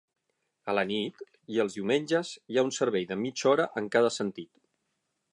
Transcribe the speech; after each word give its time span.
A 0.71 0.73
la 0.75 0.83
nit 0.91 1.19
i 1.55 1.59
els 1.63 1.75
diumenges 1.79 2.31
hi 2.53 2.57
ha 2.57 2.63
un 2.69 2.73
servei 2.77 3.05
de 3.11 3.17
mitja 3.25 3.51
hora 3.51 3.67
en 3.83 3.91
cada 3.97 4.11
sentit. 4.17 4.51